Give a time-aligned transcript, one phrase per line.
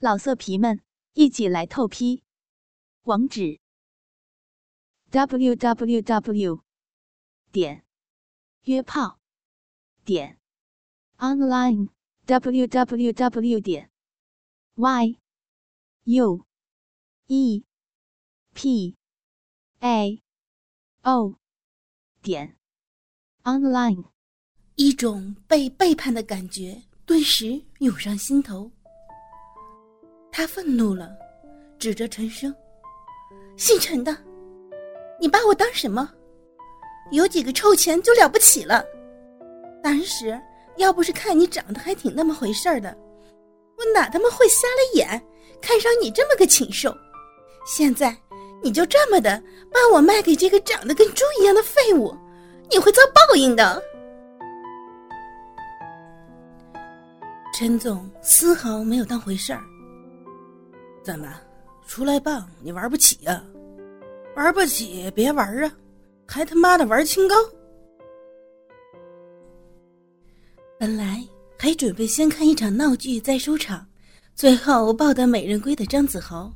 [0.00, 0.80] 老色皮们，
[1.14, 2.22] 一起来透批！
[3.02, 3.58] 网址
[5.10, 6.62] ：w w w
[7.50, 7.84] 点
[8.62, 9.18] 约炮
[10.04, 10.38] 点
[11.16, 11.88] online
[12.26, 13.90] w w w 点
[14.76, 15.18] y
[16.04, 16.46] u
[17.26, 17.64] e
[18.54, 18.96] p
[19.80, 20.22] a
[21.02, 21.40] o
[22.22, 22.56] 点
[23.42, 24.04] online。
[24.76, 28.70] 一种被背叛的感觉顿时涌上心头。
[30.38, 31.10] 他愤怒了，
[31.80, 32.54] 指着陈生
[33.58, 34.16] ：“姓陈的，
[35.18, 36.08] 你把我当什么？
[37.10, 38.84] 有几个臭钱就了不起了？
[39.82, 40.40] 当时
[40.76, 42.96] 要不是看你长得还挺那么回事儿的，
[43.78, 45.20] 我哪他妈会瞎了眼
[45.60, 46.96] 看上你这么个禽兽？
[47.66, 48.16] 现在
[48.62, 49.42] 你就这么的
[49.72, 52.16] 把我卖给这个长得跟猪一样的废物，
[52.70, 53.82] 你会遭报应的。”
[57.52, 59.60] 陈总丝毫没有当回事儿。
[61.08, 61.26] 怎么，
[61.86, 63.42] 出来棒你玩不起呀？
[64.36, 65.72] 玩不起别玩啊，
[66.26, 67.34] 还他妈的玩清高！
[70.78, 71.26] 本来
[71.58, 73.86] 还准备先看一场闹剧再收场，
[74.34, 76.52] 最后抱得美人归的张子豪，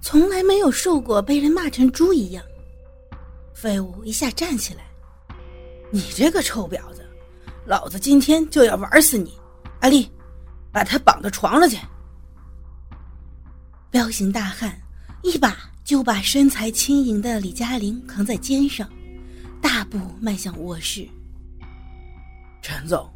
[0.00, 2.44] 从来没有受过被人骂成猪一样。
[3.52, 4.82] 废物一下站起来，
[5.90, 7.04] 你这个臭婊子，
[7.66, 9.36] 老子今天就要玩死你！
[9.80, 10.08] 阿丽，
[10.70, 11.76] 把他绑到床上去。
[13.90, 14.78] 彪形大汉
[15.22, 18.86] 一把就把身材轻盈的李嘉玲扛在肩上，
[19.62, 21.08] 大步迈向卧室。
[22.60, 23.10] 陈总，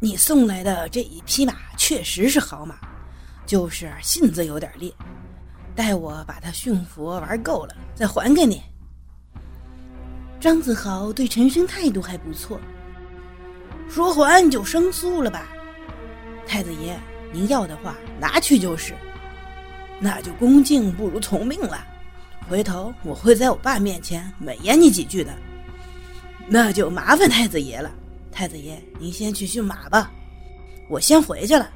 [0.00, 2.76] 你送来的这一匹马确实是好马，
[3.46, 4.92] 就是性子有点烈，
[5.74, 8.62] 待我把它驯服玩够了再还给你。
[10.38, 12.60] 张子豪对陈生态度还不错，
[13.88, 15.48] 说还就生疏了吧？
[16.46, 17.00] 太子爷，
[17.32, 18.92] 您要的话拿去就是。
[20.00, 21.86] 那就恭敬不如从命了，
[22.48, 25.32] 回头我会在我爸面前美言你几句的。
[26.46, 27.90] 那就麻烦太子爷了，
[28.30, 30.12] 太子爷您先去驯马吧，
[30.88, 31.70] 我先回去了。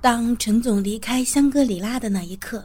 [0.00, 2.64] 当陈总离开香格里拉的那一刻，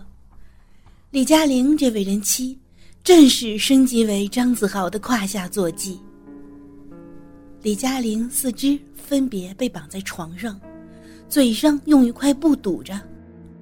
[1.10, 2.60] 李嘉玲这位人妻
[3.04, 6.00] 正式升级为张子豪的胯下坐骑。
[7.64, 10.60] 李嘉玲四肢分别被绑在床上，
[11.28, 13.02] 嘴上用一块布堵着。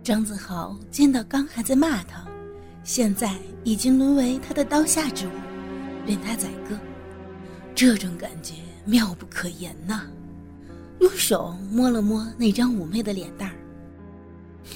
[0.03, 2.25] 张子豪见到刚还在骂他，
[2.84, 5.31] 现在已经沦为他的刀下之物，
[6.07, 6.75] 任他宰割，
[7.75, 10.01] 这种感觉妙不可言呐！
[11.01, 13.56] 用手摸了摸那张妩媚的脸蛋儿，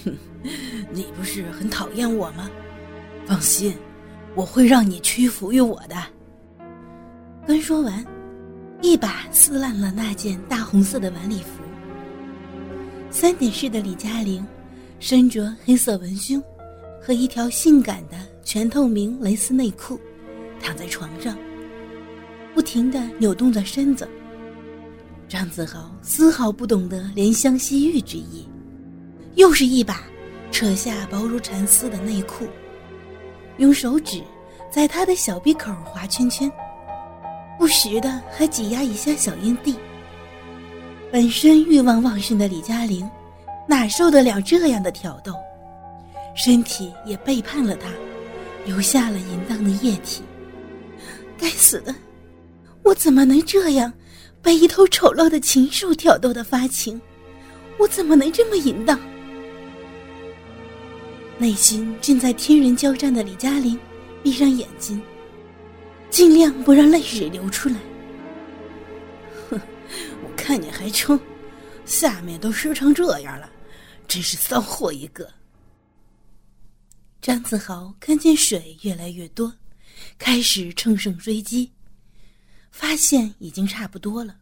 [0.03, 0.15] 哼，
[0.91, 2.47] 你不是很讨厌我吗？
[3.25, 3.75] 放心，
[4.35, 5.95] 我会让你屈服于我的。
[7.47, 8.05] 刚说完，
[8.79, 11.63] 一把撕烂了那件大红色的晚礼服。
[13.09, 14.45] 三点式的李嘉玲。
[15.07, 16.43] 身着黑色文胸，
[16.99, 19.99] 和一条性感的全透明蕾丝内裤，
[20.59, 21.37] 躺在床上，
[22.55, 24.09] 不停的扭动着身子。
[25.27, 28.49] 张子豪丝毫不懂得怜香惜玉之意，
[29.35, 30.01] 又是一把
[30.49, 32.47] 扯下薄如蚕丝的内裤，
[33.57, 34.23] 用手指
[34.71, 36.51] 在他的小鼻口划圈圈，
[37.59, 39.75] 不时的还挤压一下小阴蒂。
[41.11, 43.07] 本身欲望旺盛的李嘉玲。
[43.67, 45.33] 哪受得了这样的挑逗？
[46.35, 47.89] 身体也背叛了他，
[48.65, 50.21] 留下了淫荡的液体。
[51.37, 51.95] 该死的，
[52.83, 53.91] 我怎么能这样
[54.41, 57.01] 被一头丑陋的禽兽挑逗的发情？
[57.77, 58.99] 我怎么能这么淫荡？
[61.37, 63.77] 内心正在天人交战的李嘉玲，
[64.23, 65.01] 闭上眼睛，
[66.09, 67.75] 尽量不让泪水流出来。
[69.49, 69.59] 哼，
[70.23, 71.19] 我看你还撑，
[71.85, 73.49] 下面都湿成这样了。
[74.07, 75.31] 真是骚货一个！
[77.21, 79.53] 张子豪看见水越来越多，
[80.17, 81.71] 开始乘胜追击，
[82.71, 84.37] 发现已经差不多了，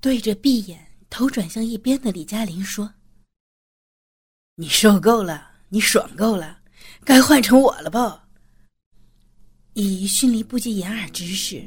[0.00, 2.94] 对着闭眼、头转向一边的李嘉玲说
[4.56, 6.58] ：“你受够了，你爽够了，
[7.04, 8.26] 该换成我了吧？”
[9.74, 11.62] 以迅雷不及掩耳之势，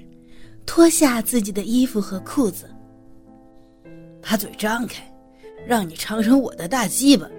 [0.66, 2.74] 脱下自己的衣服和裤子，
[4.22, 5.09] 把嘴张开。
[5.68, 7.30] 让你尝尝我的大鸡巴！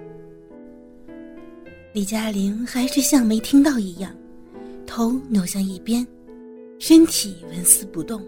[1.93, 4.15] 李佳玲还是像没听到一样，
[4.87, 6.05] 头扭向一边，
[6.79, 8.25] 身体纹丝不动。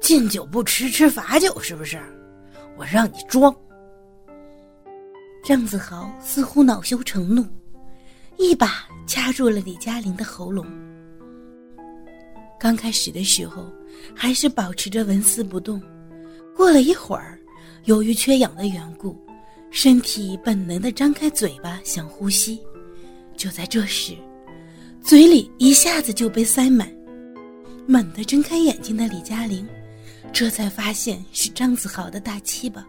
[0.00, 2.00] 敬酒不吃吃罚酒，是不是？
[2.76, 3.54] 我让你装！
[5.44, 7.44] 张子豪似乎恼羞成怒，
[8.38, 10.66] 一把掐住了李佳玲的喉咙。
[12.58, 13.66] 刚开始的时候，
[14.14, 15.82] 还是保持着纹丝不动，
[16.56, 17.38] 过了一会儿。
[17.84, 19.14] 由于缺氧的缘故，
[19.70, 22.58] 身体本能的张开嘴巴想呼吸。
[23.36, 24.16] 就在这时，
[25.02, 26.90] 嘴里一下子就被塞满。
[27.86, 29.68] 猛地睁开眼睛的李嘉玲，
[30.32, 32.86] 这才发现是张子豪的大鸡巴。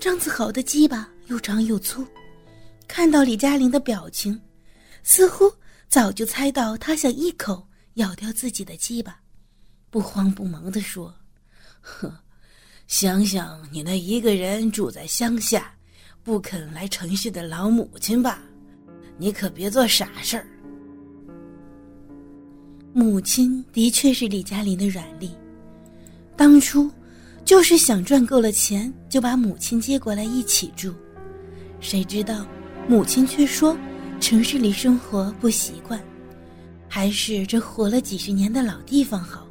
[0.00, 2.04] 张子豪的鸡巴又长又粗，
[2.88, 4.40] 看到李嘉玲的表情，
[5.04, 5.44] 似乎
[5.88, 7.64] 早就猜到他想一口
[7.94, 9.20] 咬掉自己的鸡巴，
[9.90, 11.14] 不慌不忙地说
[11.80, 12.12] ：“呵，
[12.90, 15.72] 想想你那一个人住在乡下，
[16.24, 18.42] 不肯来城市的老母亲吧，
[19.16, 20.44] 你可别做傻事儿。”
[22.92, 25.30] 母亲的确是李嘉林的软肋，
[26.36, 26.90] 当初。
[27.42, 30.94] 就是想赚够了钱，就把母亲接过来一起住。
[31.80, 32.46] 谁知道，
[32.86, 33.76] 母亲却说
[34.20, 36.00] 城市里生活不习惯，
[36.86, 39.49] 还是这活了几十年的老地方好。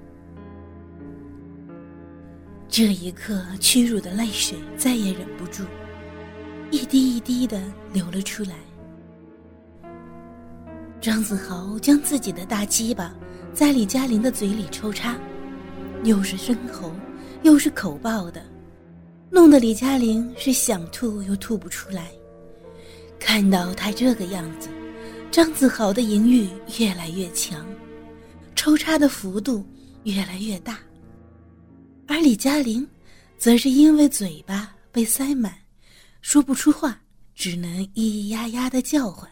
[2.79, 5.65] 这一刻，屈辱的泪水再也忍不住，
[6.71, 7.61] 一滴一滴的
[7.91, 8.55] 流了出来。
[11.01, 13.13] 张子豪将自己的大鸡巴
[13.53, 15.17] 在李嘉玲的嘴里抽插，
[16.05, 16.89] 又是深喉。
[17.43, 18.41] 又是口爆的，
[19.29, 22.09] 弄得李嘉玲是想吐又吐不出来。
[23.19, 24.69] 看到他这个样子，
[25.29, 26.47] 张子豪的淫欲
[26.79, 27.65] 越来越强，
[28.55, 29.65] 抽插的幅度
[30.03, 30.79] 越来越大，
[32.09, 32.85] 而李嘉玲，
[33.38, 35.56] 则是因为嘴巴被塞满，
[36.21, 37.00] 说不出话，
[37.35, 39.29] 只能咿咿呀呀的叫唤。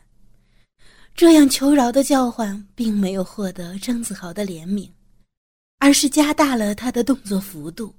[1.16, 4.88] 这样求饶的叫唤，并没有获得张子豪的怜悯。
[5.80, 7.96] 而是加大了他的动作幅度，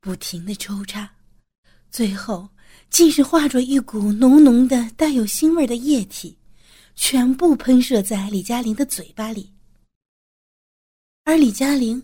[0.00, 1.10] 不停的抽插，
[1.90, 2.48] 最后
[2.88, 6.34] 竟是化作一股浓浓的带有腥味的液体，
[6.96, 9.52] 全部喷射在李嘉玲的嘴巴里。
[11.24, 12.02] 而李嘉玲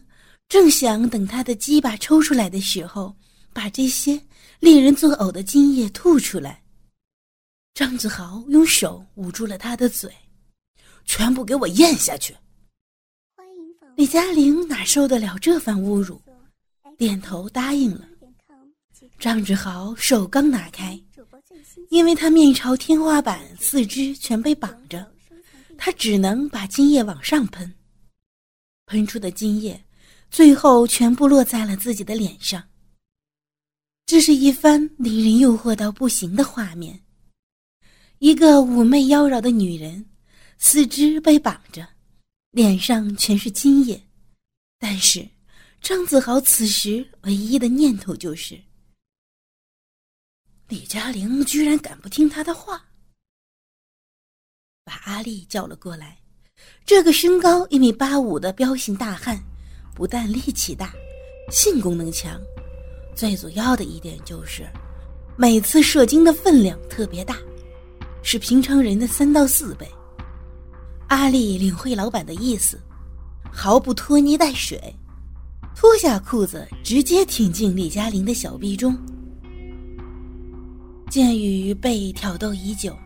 [0.50, 3.14] 正想等他的鸡巴抽出来的时候，
[3.52, 4.20] 把这些
[4.58, 6.60] 令人作呕的精液吐出来。
[7.72, 10.12] 张子豪用手捂住了他的嘴，
[11.04, 12.34] 全部给我咽下去。
[13.94, 16.20] 李佳玲哪受得了这番侮辱，
[16.98, 18.08] 点头答应了。
[19.20, 21.00] 张志豪手刚拿开，
[21.90, 25.08] 因为他面朝天花板，四肢全被绑着，
[25.78, 27.72] 他只能把精液往上喷。
[28.86, 29.80] 喷出的精液，
[30.30, 32.62] 最后全部落在了自己的脸上。
[34.06, 37.00] 这是一番令人诱惑到不行的画面：
[38.18, 40.04] 一个妩媚妖娆的女人，
[40.58, 41.86] 四肢被绑着。
[42.50, 44.02] 脸上全是精液，
[44.76, 45.28] 但是
[45.80, 48.60] 张子豪此时唯一的念头就是：
[50.66, 52.84] 李嘉玲居然敢不听他的话。
[54.82, 56.20] 把阿丽叫了过来，
[56.84, 59.40] 这个身高一米八五的彪形大汉，
[60.00, 60.94] 不但力气大，
[61.50, 62.40] 性功能强，
[63.14, 64.66] 最主要的一点就是，
[65.36, 67.36] 每次射精的分量特别大，
[68.22, 69.86] 是平常人的三到四倍。
[71.08, 72.80] 阿丽领会老板的意思，
[73.52, 74.80] 毫不拖泥带水，
[75.76, 78.96] 脱下裤子直接挺进李嘉玲的小臂中。
[81.10, 82.96] 鉴于被挑逗已久，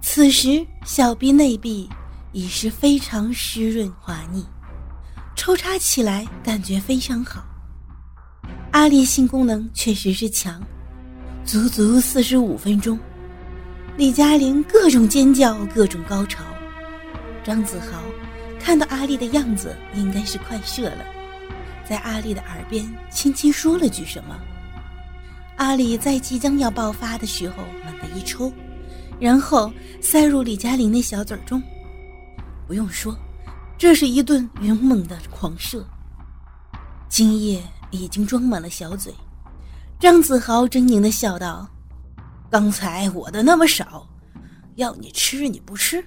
[0.00, 1.86] 此时小臂内壁
[2.32, 4.42] 已是非常湿润滑腻，
[5.48, 7.42] 抽插起来感觉非常好。
[8.72, 10.62] 阿丽性功能确实是强，
[11.42, 12.98] 足足四十五分钟，
[13.96, 16.44] 李嘉玲各种尖叫，各种高潮。
[17.42, 18.02] 张子豪
[18.60, 21.06] 看到阿丽的样子，应该是快射了，
[21.88, 24.38] 在阿丽的耳边轻轻说了句什么。
[25.56, 28.52] 阿丽在即将要爆发的时候，猛地一抽，
[29.18, 31.62] 然后塞入李嘉玲的小嘴中。
[32.66, 33.18] 不用说，
[33.78, 35.86] 这是一顿勇猛的狂射。
[37.08, 39.14] 精液已经装满了小嘴，
[40.00, 41.66] 张子豪狰狞的笑道
[42.50, 44.06] ：“刚才我的那么少，
[44.74, 46.04] 要你吃你不吃，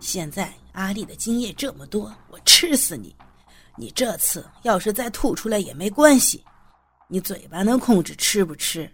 [0.00, 3.12] 现在。”阿丽的精液这么多，我吃死你！
[3.76, 6.44] 你这次要是再吐出来也没关系，
[7.08, 8.88] 你嘴巴能控制吃不吃，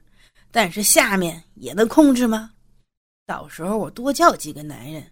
[0.50, 2.52] 但是下面也能控制吗？
[3.26, 5.06] 到时候我多叫几个男人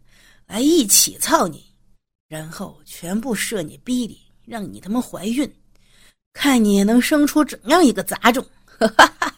[0.47, 1.62] 来一起操你，
[2.32, 5.54] 然后全部射你逼里，让你他妈怀孕，
[6.32, 8.42] 看你能生出怎样一个杂种！
[8.64, 9.36] 哈哈哈！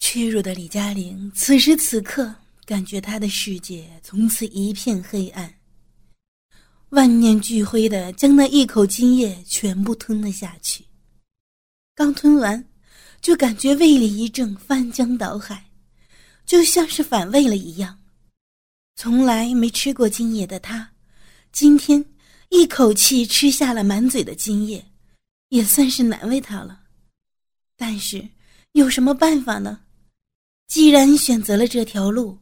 [0.00, 2.34] 屈辱的李嘉玲此时此刻。
[2.64, 5.52] 感觉她的世界从此一片黑暗，
[6.88, 10.82] 万念俱灰的将那一口精液全部吞了下去。
[11.94, 12.64] 刚吞完，
[13.20, 15.62] 就感觉胃里一阵翻江倒海，
[16.46, 17.98] 就像是反胃了一样。
[18.94, 20.92] 从来没吃过精液的他，
[21.50, 22.04] 今天
[22.50, 24.92] 一口气吃下了满嘴的精液，
[25.48, 26.82] 也算是难为他了。
[27.76, 28.28] 但是，
[28.72, 29.84] 有什么办法呢？
[30.68, 32.38] 既然选择了这条路，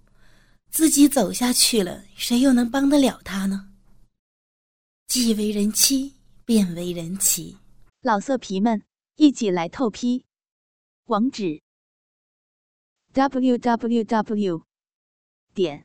[0.71, 3.73] 自己走下去了，谁又能帮得了他呢？
[5.07, 6.14] 既为人妻，
[6.45, 7.57] 便为人妻。
[8.02, 8.83] 老色皮们，
[9.16, 10.25] 一起来透批！
[11.07, 11.61] 网址
[13.12, 14.62] ：w w w
[15.52, 15.85] 点